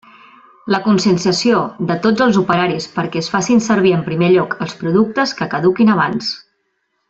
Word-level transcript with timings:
La 0.75 0.77
conscienciació 0.85 1.59
de 1.91 1.97
tots 2.05 2.25
els 2.25 2.39
operaris 2.41 2.89
perquè 2.97 3.21
es 3.25 3.29
facin 3.35 3.63
servir 3.67 3.93
en 3.99 4.03
primer 4.11 4.31
lloc 4.37 4.57
els 4.67 4.75
productes 4.83 5.39
que 5.43 5.51
caduquin 5.55 5.97
abans. 5.99 6.35